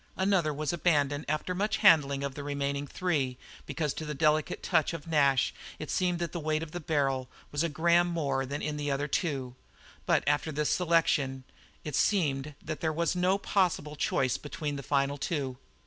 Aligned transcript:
Another 0.17 0.51
was 0.51 0.73
abandoned 0.73 1.25
after 1.29 1.53
much 1.53 1.77
handling 1.77 2.23
of 2.23 2.33
the 2.33 2.43
remaining 2.43 2.87
three 2.87 3.37
because 3.67 3.93
to 3.93 4.03
the 4.03 4.15
delicate 4.15 4.63
touch 4.63 4.93
of 4.95 5.05
Nash 5.05 5.53
it 5.77 5.91
seemed 5.91 6.17
that 6.17 6.31
the 6.31 6.39
weight 6.39 6.63
of 6.63 6.71
the 6.71 6.79
barrel 6.79 7.29
was 7.51 7.61
a 7.61 7.69
gram 7.69 8.07
more 8.07 8.43
than 8.43 8.63
in 8.63 8.77
the 8.77 8.89
other 8.89 9.07
two; 9.07 9.53
but 10.07 10.23
after 10.25 10.51
this 10.51 10.71
selection 10.71 11.43
it 11.83 11.95
seemed 11.95 12.55
that 12.63 12.81
there 12.81 12.91
was 12.91 13.15
no 13.15 13.37
possible 13.37 13.95
choice 13.95 14.37
between 14.39 14.75
the 14.75 14.81
final 14.81 15.19
two. 15.19 15.59